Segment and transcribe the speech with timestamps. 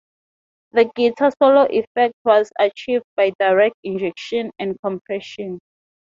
[0.71, 5.59] The guitar solo effect was achieved by direct injection and compression.